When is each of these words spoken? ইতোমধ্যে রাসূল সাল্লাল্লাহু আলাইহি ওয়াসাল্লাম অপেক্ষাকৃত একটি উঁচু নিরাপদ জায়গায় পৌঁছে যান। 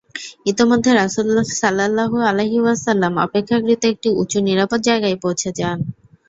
ইতোমধ্যে 0.45 0.91
রাসূল 0.93 1.27
সাল্লাল্লাহু 1.55 2.17
আলাইহি 2.29 2.59
ওয়াসাল্লাম 2.61 3.13
অপেক্ষাকৃত 3.25 3.81
একটি 3.85 4.09
উঁচু 4.21 4.37
নিরাপদ 4.41 4.79
জায়গায় 4.81 5.17
পৌঁছে 5.23 5.49
যান। 5.59 5.77